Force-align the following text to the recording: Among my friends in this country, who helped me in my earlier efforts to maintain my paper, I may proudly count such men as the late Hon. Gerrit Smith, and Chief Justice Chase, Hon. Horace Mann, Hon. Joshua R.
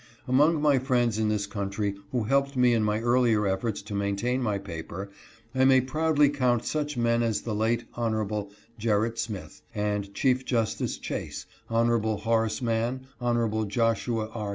Among 0.27 0.63
my 0.63 0.79
friends 0.79 1.19
in 1.19 1.29
this 1.29 1.45
country, 1.45 1.93
who 2.11 2.23
helped 2.23 2.57
me 2.57 2.73
in 2.73 2.81
my 2.83 2.99
earlier 3.01 3.45
efforts 3.45 3.83
to 3.83 3.93
maintain 3.93 4.41
my 4.41 4.57
paper, 4.57 5.11
I 5.53 5.63
may 5.63 5.79
proudly 5.79 6.27
count 6.29 6.65
such 6.65 6.97
men 6.97 7.21
as 7.21 7.41
the 7.41 7.53
late 7.53 7.85
Hon. 7.93 8.47
Gerrit 8.79 9.19
Smith, 9.19 9.61
and 9.75 10.11
Chief 10.15 10.43
Justice 10.43 10.97
Chase, 10.97 11.45
Hon. 11.69 12.01
Horace 12.17 12.63
Mann, 12.63 13.05
Hon. 13.19 13.67
Joshua 13.69 14.29
R. 14.29 14.49